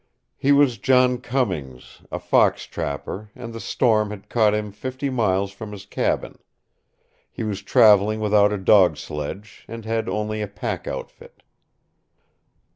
He 0.35 0.51
was 0.51 0.79
John 0.79 1.19
Cummings, 1.19 2.01
a 2.11 2.17
fox 2.17 2.63
trapper, 2.63 3.29
and 3.35 3.53
the 3.53 3.59
storm 3.59 4.09
had 4.09 4.29
caught 4.29 4.55
him 4.55 4.71
fifty 4.71 5.11
miles 5.11 5.51
from 5.51 5.71
his 5.71 5.85
cabin. 5.85 6.39
He 7.29 7.43
was 7.43 7.61
traveling 7.61 8.19
without 8.19 8.51
a 8.51 8.57
dog 8.57 8.97
sledge, 8.97 9.63
and 9.67 9.85
had 9.85 10.09
only 10.09 10.41
a 10.41 10.47
pack 10.47 10.87
outfit. 10.87 11.43